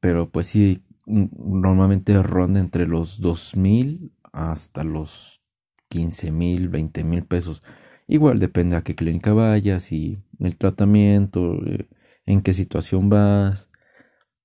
[0.00, 5.42] Pero pues sí, normalmente ronda entre los dos mil hasta los
[5.88, 7.62] quince mil, veinte mil pesos.
[8.06, 11.88] Igual depende a qué clínica vayas y el tratamiento, eh,
[12.26, 13.68] en qué situación vas.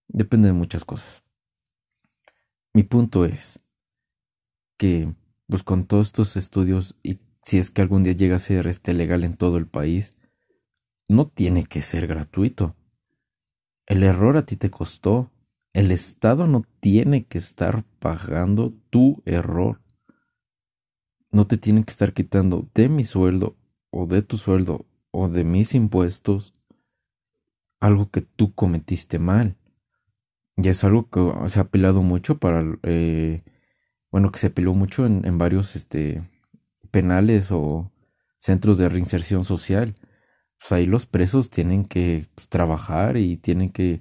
[0.08, 1.24] Depende de muchas cosas.
[2.74, 3.60] Mi punto es
[4.78, 5.14] que,
[5.48, 8.94] pues con todos estos estudios, y si es que algún día llega a ser este
[8.94, 10.18] legal en todo el país,
[11.08, 12.76] no tiene que ser gratuito.
[13.86, 15.32] El error a ti te costó.
[15.76, 19.82] El Estado no tiene que estar pagando tu error
[21.36, 23.58] no te tienen que estar quitando de mi sueldo
[23.92, 26.54] o de tu sueldo o de mis impuestos
[27.82, 29.58] algo que tú cometiste mal.
[30.56, 33.44] Y es algo que se ha apelado mucho para, eh,
[34.12, 36.26] bueno, que se apeló mucho en, varios este,
[36.90, 37.92] penales o
[38.38, 39.96] centros de reinserción social.
[40.58, 44.00] Pues ahí los presos tienen que pues, trabajar y tienen que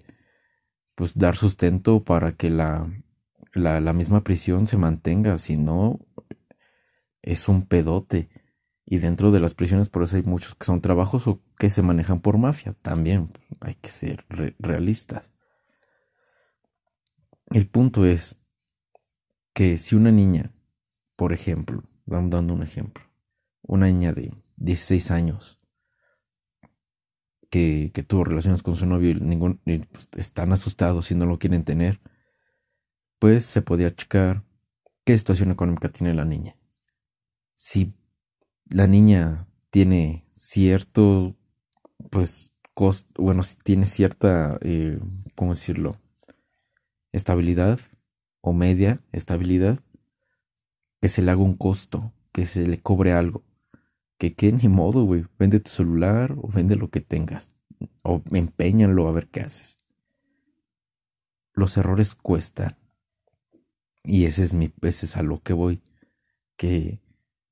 [0.94, 2.90] pues dar sustento para que la,
[3.52, 6.00] la, la misma prisión se mantenga, si no,
[7.22, 8.28] es un pedote.
[8.86, 11.82] Y dentro de las prisiones por eso hay muchos que son trabajos o que se
[11.82, 12.76] manejan por mafia.
[12.82, 13.30] También
[13.60, 14.26] hay que ser
[14.58, 15.32] realistas.
[17.50, 18.36] El punto es
[19.54, 20.52] que si una niña,
[21.16, 23.04] por ejemplo, dando un ejemplo,
[23.62, 25.60] una niña de 16 años
[27.92, 31.64] que, tuvo relaciones con su novio y, ningún, pues, están asustados y no lo quieren
[31.64, 32.00] tener,
[33.18, 34.44] pues se podía checar
[35.04, 36.56] qué situación económica tiene la niña
[37.54, 37.94] si
[38.68, 41.34] la niña tiene cierto,
[42.10, 44.98] pues, costo, bueno, si tiene cierta, eh,
[45.34, 46.00] ¿cómo decirlo?
[47.12, 47.78] Estabilidad
[48.40, 49.78] o media estabilidad,
[51.00, 53.44] que se le haga un costo, que se le cobre algo.
[54.24, 55.26] Que qué ni modo, güey.
[55.38, 57.50] Vende tu celular o vende lo que tengas.
[58.02, 59.76] O empeñalo a ver qué haces.
[61.52, 62.78] Los errores cuestan.
[64.02, 65.82] Y ese es mi, ese es a lo que voy.
[66.56, 67.02] Que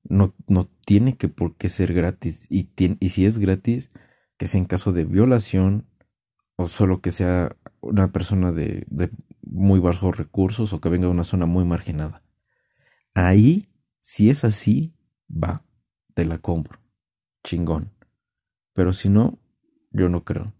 [0.03, 2.47] no, no tiene que por qué ser gratis.
[2.49, 3.91] Y, y si es gratis,
[4.37, 5.87] que sea en caso de violación
[6.55, 9.11] o solo que sea una persona de, de
[9.43, 12.23] muy bajos recursos o que venga de una zona muy marginada.
[13.13, 14.95] Ahí, si es así,
[15.29, 15.67] va,
[16.13, 16.79] te la compro.
[17.43, 17.91] Chingón.
[18.73, 19.39] Pero si no,
[19.91, 20.53] yo no creo.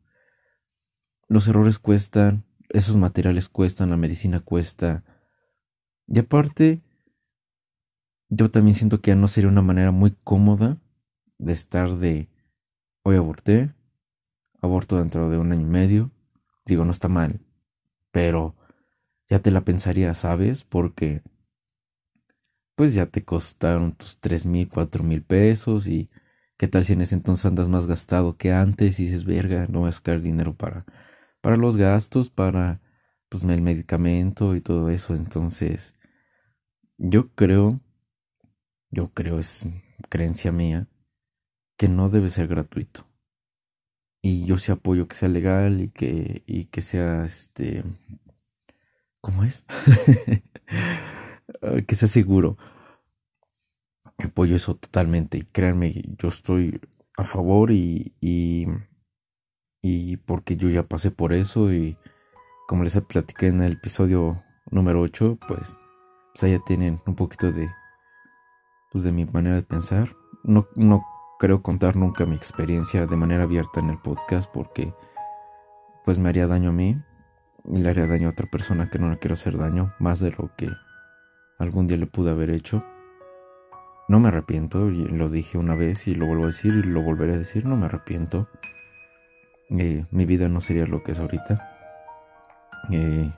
[1.27, 5.03] Los errores cuestan, esos materiales cuestan, la medicina cuesta.
[6.07, 6.81] Y aparte,
[8.29, 10.77] yo también siento que ya no sería una manera muy cómoda
[11.37, 12.29] de estar de
[13.03, 13.73] hoy aborté,
[14.61, 16.11] aborto dentro de un año y medio.
[16.65, 17.41] Digo, no está mal,
[18.11, 18.55] pero
[19.29, 20.63] ya te la pensaría, ¿sabes?
[20.63, 21.21] Porque
[22.75, 26.09] pues ya te costaron tus tres mil, cuatro mil pesos y
[26.57, 29.81] qué tal si en ese entonces andas más gastado que antes y dices, verga, no
[29.81, 30.85] voy a sacar dinero para,
[31.41, 32.81] para los gastos, para
[33.29, 35.15] pues el medicamento y todo eso.
[35.15, 35.95] Entonces,
[36.97, 37.79] yo creo
[38.91, 39.65] yo creo es
[40.09, 40.87] creencia mía,
[41.77, 43.07] que no debe ser gratuito.
[44.21, 47.83] y yo sí apoyo que sea legal y que, y que sea este.
[49.21, 49.65] ¿Cómo es?
[51.87, 52.57] que sea seguro.
[54.17, 55.37] Apoyo eso totalmente.
[55.37, 56.79] Y créanme, yo estoy
[57.17, 58.67] a favor y, y,
[59.81, 61.97] y porque yo ya pasé por eso y
[62.67, 65.77] como les platiqué en el episodio número 8, pues,
[66.33, 67.69] pues ya tienen un poquito de,
[68.91, 70.15] pues de mi manera de pensar.
[70.43, 71.03] No, no
[71.39, 74.93] creo contar nunca mi experiencia de manera abierta en el podcast porque
[76.05, 77.01] pues me haría daño a mí
[77.65, 80.31] y le haría daño a otra persona que no le quiero hacer daño, más de
[80.31, 80.69] lo que
[81.57, 82.83] algún día le pude haber hecho.
[84.07, 87.33] No me arrepiento, lo dije una vez y lo vuelvo a decir y lo volveré
[87.33, 88.49] a decir, no me arrepiento.
[89.69, 91.69] Eh, mi vida no sería lo que es ahorita.
[92.91, 93.31] Eh,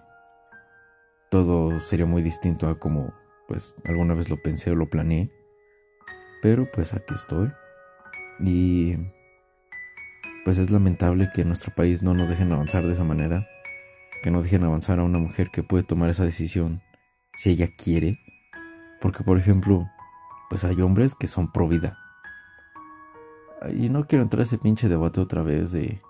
[1.29, 3.13] todo sería muy distinto a como
[3.47, 5.29] pues alguna vez lo pensé o lo planeé.
[6.41, 7.51] Pero pues aquí estoy.
[8.39, 8.97] Y
[10.43, 13.47] pues es lamentable que en nuestro país no nos dejen avanzar de esa manera.
[14.23, 16.81] Que no dejen avanzar a una mujer que puede tomar esa decisión
[17.35, 18.19] si ella quiere.
[19.01, 19.89] Porque por ejemplo,
[20.49, 21.97] pues hay hombres que son pro vida.
[23.69, 26.01] Y no quiero entrar a ese pinche debate otra vez de...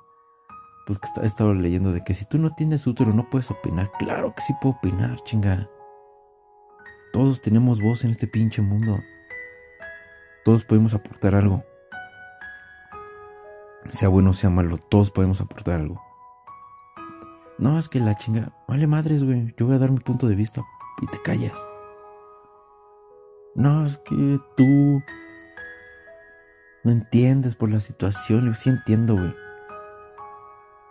[0.85, 3.91] Pues que he estado leyendo de que si tú no tienes útero no puedes opinar.
[3.97, 5.67] Claro que sí puedo opinar, chinga.
[7.11, 8.99] Todos tenemos voz en este pinche mundo.
[10.43, 11.63] Todos podemos aportar algo.
[13.89, 16.01] Sea bueno o sea malo, todos podemos aportar algo.
[17.57, 19.55] No, es que la chinga, vale madres, güey.
[19.57, 20.63] Yo voy a dar mi punto de vista
[21.01, 21.67] y te callas.
[23.55, 25.01] No, es que tú
[26.84, 28.45] no entiendes por la situación.
[28.45, 29.36] Yo sí entiendo, güey.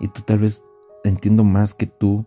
[0.01, 0.63] Y tú tal vez
[1.05, 2.27] entiendo más que tú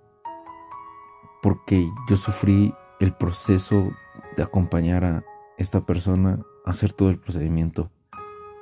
[1.42, 3.92] porque yo sufrí el proceso
[4.36, 5.24] de acompañar a
[5.58, 7.92] esta persona a hacer todo el procedimiento.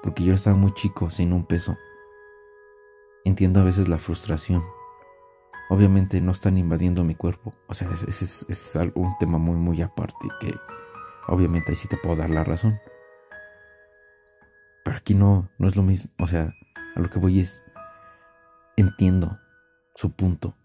[0.02, 1.78] Porque yo estaba muy chico, sin un peso.
[3.26, 4.64] Entiendo a veces la frustración.
[5.70, 7.54] Obviamente no están invadiendo mi cuerpo.
[7.68, 10.54] O sea, ese es, es, un tema muy, muy aparte que
[11.28, 12.80] obviamente ahí sí te puedo dar la razón.
[14.84, 16.12] Pero aquí no, no es lo mismo.
[16.20, 16.54] O sea,
[16.96, 17.64] a lo que voy es,
[18.78, 19.40] entiendo
[19.96, 20.56] su punto.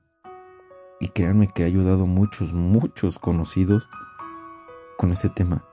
[1.01, 3.89] Y créanme que ha ayudado muchos, muchos conocidos
[4.99, 5.65] con este tema.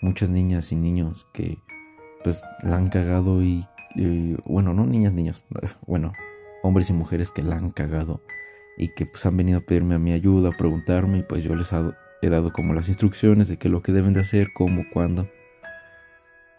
[0.00, 1.58] Muchas niñas y niños que
[2.24, 3.66] pues la han cagado y
[4.44, 5.44] bueno, no niñas, niños,
[5.86, 6.12] bueno,
[6.62, 8.20] hombres y mujeres que la han cagado
[8.76, 11.54] y que pues han venido a pedirme a mi ayuda, a preguntarme y pues yo
[11.54, 14.84] les he dado como las instrucciones de qué es lo que deben de hacer, cómo,
[14.92, 15.28] cuándo.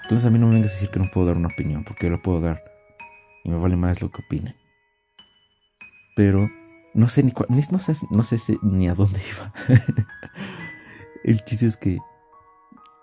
[0.03, 2.07] Entonces a mí no me vengas a decir que no puedo dar una opinión, porque
[2.07, 2.63] yo la puedo dar
[3.43, 4.55] y me vale más lo que opinen.
[6.15, 6.49] Pero
[6.93, 9.53] no sé ni, no sé, no sé ni a dónde iba.
[11.23, 11.99] El chiste es que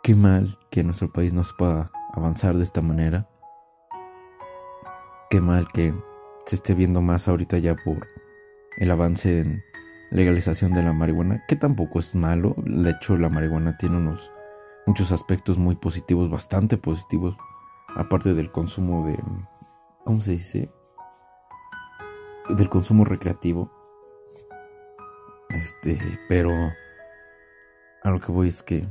[0.03, 3.29] qué mal que nuestro país no se pueda avanzar de esta manera
[5.31, 5.94] qué mal que
[6.46, 8.07] se esté viendo más ahorita ya por
[8.76, 9.64] el avance en
[10.10, 12.54] legalización de la marihuana, que tampoco es malo.
[12.64, 14.32] De hecho, la marihuana tiene unos
[14.87, 17.37] muchos aspectos muy positivos, bastante positivos,
[17.96, 19.18] aparte del consumo de
[20.04, 20.70] ¿cómo se dice?
[22.48, 23.70] del consumo recreativo.
[25.48, 26.50] Este, pero
[28.02, 28.87] a lo que voy es que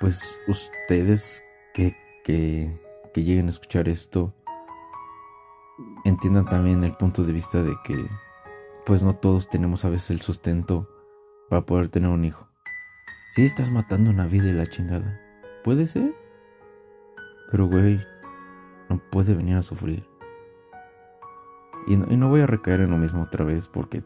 [0.00, 1.42] pues ustedes
[1.74, 2.80] que que
[3.12, 4.34] que lleguen a escuchar esto
[6.04, 8.08] entiendan también el punto de vista de que
[8.86, 10.88] pues no todos tenemos a veces el sustento
[11.50, 12.48] para poder tener un hijo.
[13.32, 15.20] Si estás matando una vida y la chingada,
[15.64, 16.14] puede ser.
[17.50, 18.00] Pero güey,
[18.88, 20.08] no puede venir a sufrir.
[21.88, 24.04] Y no, voy a recaer en lo mismo otra vez porque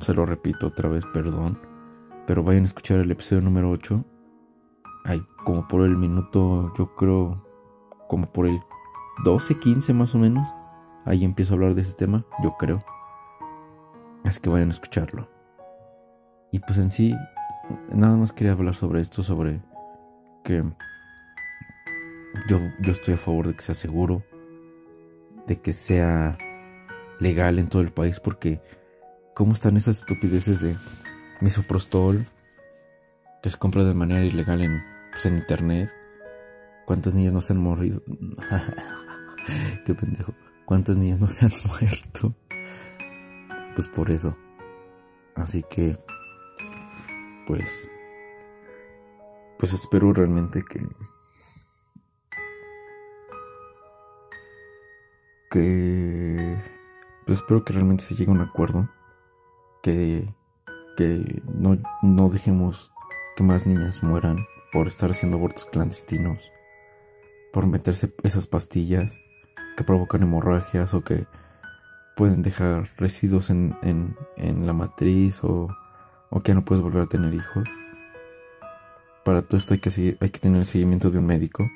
[0.00, 1.58] se lo repito otra vez, perdón.
[2.26, 4.04] Pero vayan a escuchar el episodio número 8.
[5.04, 7.46] Ay, como por el minuto, yo creo,
[8.08, 8.60] como por el
[9.24, 10.48] 12, 15 más o menos
[11.04, 12.84] ahí empiezo a hablar de ese tema, yo creo.
[14.24, 15.28] Así que vayan a escucharlo.
[16.50, 17.16] Y pues en sí,
[17.90, 19.60] nada más quería hablar sobre esto, sobre
[20.44, 20.62] que
[22.48, 24.24] yo, yo estoy a favor de que sea seguro,
[25.46, 26.38] de que sea
[27.20, 28.60] legal en todo el país, porque
[29.34, 30.76] ¿cómo están esas estupideces de
[31.40, 32.24] misoprostol
[33.42, 35.90] que se compra de manera ilegal en, pues, en internet?
[36.86, 38.02] ¿Cuántas niñas no se han morrido?
[39.84, 40.34] Qué pendejo.
[40.64, 42.34] ¿Cuántas niñas no se han muerto?
[43.74, 44.36] Pues por eso.
[45.34, 45.96] Así que,
[47.46, 47.88] pues,
[49.58, 50.80] pues espero realmente que,
[55.50, 56.62] que,
[57.24, 58.88] pues espero que realmente se llegue a un acuerdo,
[59.82, 60.34] que,
[60.96, 62.92] que no, no dejemos
[63.36, 66.52] que más niñas mueran por estar haciendo abortos clandestinos,
[67.52, 69.20] por meterse esas pastillas
[69.76, 71.26] que provocan hemorragias o que
[72.14, 75.68] pueden dejar residuos en, en, la matriz o,
[76.30, 77.68] o, que no puedes volver a tener hijos.
[79.24, 81.68] Para todo esto hay que, hay que tener el seguimiento de un médico.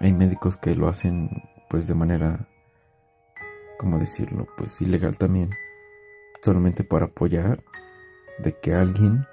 [0.00, 1.30] Hay médicos que lo hacen
[1.68, 2.48] pues de manera,
[3.78, 4.46] ¿cómo decirlo?
[4.56, 5.50] Pues ilegal también.
[6.42, 7.64] Solamente para apoyar
[8.38, 9.26] de que alguien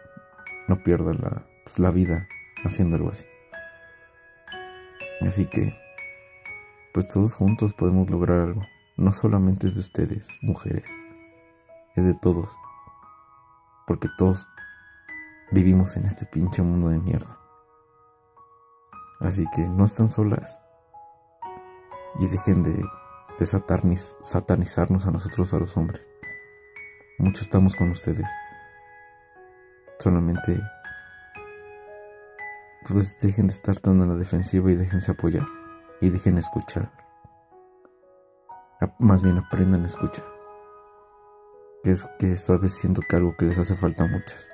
[0.67, 2.27] no pierda la, pues, la vida
[2.63, 3.25] haciendo algo así.
[5.21, 5.73] Así que,
[6.93, 8.61] pues todos juntos podemos lograr algo.
[8.97, 10.95] No solamente es de ustedes, mujeres,
[11.95, 12.55] es de todos.
[13.87, 14.47] Porque todos
[15.51, 17.39] vivimos en este pinche mundo de mierda.
[19.19, 20.61] Así que no están solas.
[22.19, 22.83] Y dejen de,
[24.21, 26.09] satanizarnos a nosotros, a los hombres.
[27.17, 28.29] Mucho estamos con ustedes.
[29.99, 30.59] Solamente
[32.89, 35.45] pues dejen de estar tan a la defensiva y déjense apoyar
[36.01, 36.91] y dejen escuchar.
[38.99, 40.25] Más bien aprendan a escuchar.
[41.83, 44.49] Que es que sabes siento que algo que les hace falta a muchas.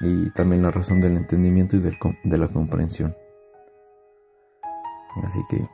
[0.00, 3.16] Y también la razón del entendimiento y del, de la comprensión.
[5.24, 5.68] Así que,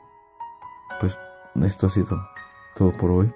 [0.99, 1.17] pues
[1.63, 2.17] esto ha sido
[2.75, 3.33] todo por hoy.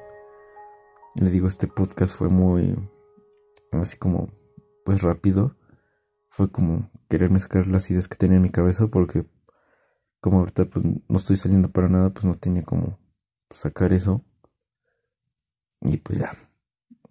[1.16, 2.76] Le digo, este podcast fue muy,
[3.72, 4.30] así como,
[4.86, 5.56] pues rápido
[6.30, 9.26] fue como quererme sacar las ideas que tenía en mi cabeza porque
[10.20, 13.00] como ahorita pues no estoy saliendo para nada, pues no tenía como
[13.50, 14.24] sacar eso.
[15.82, 16.36] Y pues ya.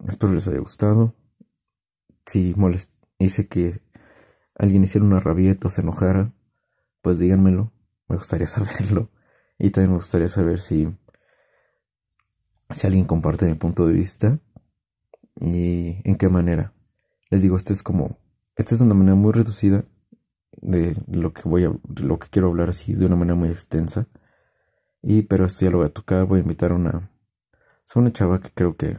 [0.07, 1.15] Espero les haya gustado.
[2.25, 3.81] Si molest hice que
[4.55, 6.33] alguien hiciera una rabieta o se enojara,
[7.01, 7.73] pues díganmelo.
[8.07, 9.11] Me gustaría saberlo.
[9.57, 10.95] Y también me gustaría saber si
[12.71, 14.39] si alguien comparte mi punto de vista
[15.35, 16.73] y en qué manera.
[17.31, 18.19] Les digo, este es como
[18.55, 19.85] esta es una manera muy reducida
[20.61, 24.07] de lo que voy a, lo que quiero hablar así de una manera muy extensa.
[25.01, 28.11] Y pero esto ya lo voy a tocar, voy a invitar a una, a una
[28.11, 28.97] chava que creo que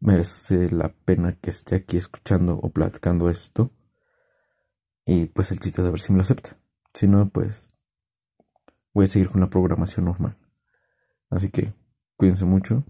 [0.00, 3.72] merece la pena que esté aquí escuchando o platicando esto.
[5.06, 6.58] Y pues el chiste es a ver si me lo acepta.
[6.92, 7.68] Si no, pues
[8.92, 10.36] voy a seguir con la programación normal.
[11.30, 11.74] Así que
[12.16, 12.84] cuídense mucho.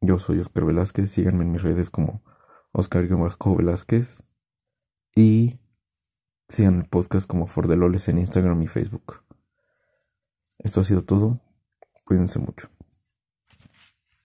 [0.00, 1.10] Yo soy Oscar Velázquez.
[1.10, 2.22] Síganme en mis redes como
[2.72, 4.24] Oscar Velázquez.
[5.14, 5.58] Y
[6.48, 9.22] sigan el podcast como Fordeloles en Instagram y Facebook.
[10.58, 11.40] Esto ha sido todo.
[12.04, 12.68] Cuídense mucho.